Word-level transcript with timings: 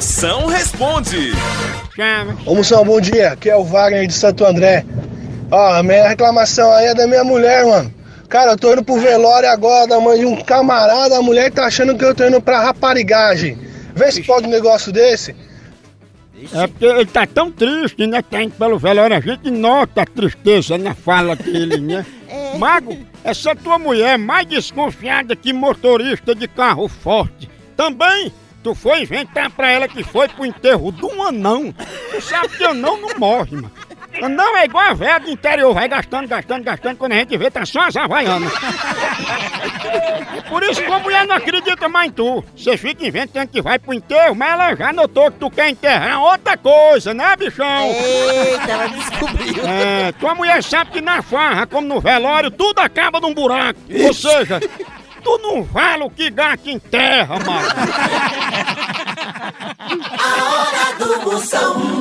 Moção 0.00 0.46
responde. 0.46 1.32
Chama. 1.94 2.34
Ô 2.46 2.54
Moção, 2.54 2.82
bom 2.82 2.98
dia. 2.98 3.32
Aqui 3.32 3.50
é 3.50 3.56
o 3.56 3.62
Wagner 3.62 4.06
de 4.06 4.14
Santo 4.14 4.46
André. 4.46 4.82
Ó, 5.50 5.74
a 5.74 5.82
minha 5.82 6.08
reclamação 6.08 6.72
aí 6.72 6.86
é 6.86 6.94
da 6.94 7.06
minha 7.06 7.22
mulher, 7.22 7.66
mano. 7.66 7.92
Cara, 8.26 8.52
eu 8.52 8.56
tô 8.56 8.72
indo 8.72 8.82
pro 8.82 8.98
velório 8.98 9.50
agora 9.50 9.86
da 9.86 10.00
mãe 10.00 10.20
de 10.20 10.24
um 10.24 10.42
camarada, 10.42 11.18
a 11.18 11.22
mulher 11.22 11.52
tá 11.52 11.66
achando 11.66 11.94
que 11.98 12.02
eu 12.02 12.14
tô 12.14 12.26
indo 12.26 12.40
pra 12.40 12.62
raparigagem. 12.62 13.58
Vê 13.94 14.10
se 14.10 14.22
pode 14.22 14.46
um 14.46 14.50
negócio 14.50 14.90
desse. 14.90 15.36
É 16.54 16.66
porque 16.66 16.86
ele 16.86 17.04
tá 17.04 17.26
tão 17.26 17.52
triste, 17.52 18.06
né? 18.06 18.22
Tá 18.22 18.42
indo 18.42 18.52
pelo 18.52 18.78
velório, 18.78 19.14
a 19.14 19.20
gente 19.20 19.50
nota 19.50 20.00
a 20.00 20.06
tristeza 20.06 20.78
na 20.78 20.94
fala 20.94 21.36
dele, 21.36 21.76
né? 21.76 22.06
Mago, 22.56 22.96
essa 23.22 23.54
tua 23.54 23.78
mulher 23.78 24.14
é 24.14 24.16
mais 24.16 24.46
desconfiada 24.46 25.36
que 25.36 25.52
motorista 25.52 26.34
de 26.34 26.48
carro 26.48 26.88
forte. 26.88 27.50
Também, 27.76 28.32
tu 28.62 28.74
foi 28.74 29.02
inventar 29.02 29.50
pra 29.50 29.70
ela 29.70 29.88
que 29.88 30.02
foi 30.02 30.28
pro 30.28 30.46
enterro 30.46 30.92
de 30.92 31.04
um 31.04 31.22
anão. 31.22 31.74
Tu 32.10 32.20
sabe 32.20 32.48
que 32.48 32.64
anão 32.64 33.00
não 33.00 33.18
morre, 33.18 33.56
mano. 33.56 33.72
Anão 34.22 34.56
é 34.56 34.64
igual 34.64 34.84
a 34.84 34.92
velha 34.92 35.20
do 35.20 35.30
interior, 35.30 35.72
vai 35.72 35.88
gastando, 35.88 36.26
gastando, 36.28 36.64
gastando, 36.64 36.96
quando 36.96 37.12
a 37.12 37.16
gente 37.16 37.36
vê, 37.38 37.50
tá 37.50 37.64
só 37.64 37.82
as 37.82 37.96
havaianas. 37.96 38.52
Por 40.48 40.62
isso 40.64 40.82
que 40.82 40.92
a 40.92 40.98
mulher 40.98 41.26
não 41.26 41.36
acredita 41.36 41.88
mais 41.88 42.10
em 42.10 42.12
tu. 42.12 42.44
Você 42.56 42.76
fica 42.76 43.06
inventando 43.06 43.48
que 43.48 43.62
vai 43.62 43.78
pro 43.78 43.94
enterro, 43.94 44.34
mas 44.34 44.50
ela 44.50 44.74
já 44.74 44.92
notou 44.92 45.30
que 45.30 45.38
tu 45.38 45.50
quer 45.50 45.70
enterrar 45.70 46.20
outra 46.22 46.56
coisa, 46.56 47.14
né, 47.14 47.36
bichão? 47.36 47.86
Eita, 47.86 48.70
ela 48.70 48.86
descobriu. 48.88 49.64
É, 49.66 50.12
tua 50.12 50.34
mulher 50.34 50.62
sabe 50.62 50.90
que 50.90 51.00
na 51.00 51.22
farra, 51.22 51.66
como 51.66 51.86
no 51.86 52.00
velório, 52.00 52.50
tudo 52.50 52.80
acaba 52.80 53.20
num 53.20 53.32
buraco. 53.32 53.78
Ou 54.04 54.12
seja, 54.12 54.60
tu 55.22 55.38
não 55.38 55.62
vale 55.62 56.02
o 56.02 56.10
que 56.10 56.30
gato 56.30 56.68
em 56.68 56.78
terra, 56.78 57.38
mano. 57.38 57.68
A 60.02 60.44
hora 60.44 60.98
do 60.98 61.30
Moção. 61.30 61.99